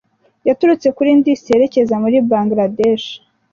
yaturutse 0.47 0.87
kuri 0.95 1.09
Indus 1.15 1.41
yerekeza 1.51 1.95
muri 2.03 2.17
Bangladesh 2.29 3.07